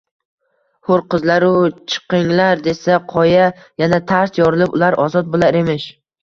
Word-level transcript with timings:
«Hur 0.87 1.01
qizlar-u-u! 1.13 1.67
Chiqinglar 1.95 2.63
desa 2.69 2.97
qoya 3.11 3.45
yana 3.83 4.01
tars 4.13 4.41
yorilib 4.41 4.75
ular 4.79 4.99
ozod 5.05 5.31
boʼlar 5.37 5.61
emish. 5.63 5.89